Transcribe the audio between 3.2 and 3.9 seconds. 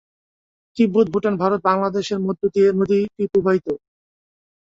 প্রবাহিত।